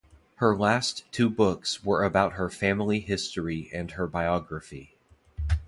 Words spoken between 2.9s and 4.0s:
history and